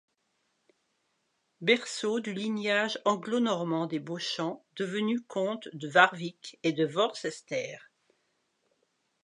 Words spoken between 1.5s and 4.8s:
Berceau du lignage anglo-normand des Beauchamp,